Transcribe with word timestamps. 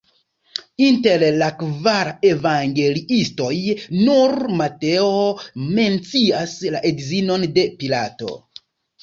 Inter 0.83 1.25
la 1.41 1.49
kvar 1.59 2.09
evangeliistoj 2.29 3.51
nur 4.07 4.33
Mateo 4.63 5.13
mencias 5.77 6.57
la 6.79 6.83
edzinon 6.93 7.47
de 7.61 7.69
Pilato. 7.85 8.35